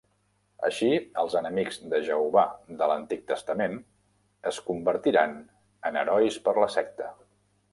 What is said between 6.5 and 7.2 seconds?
la secta.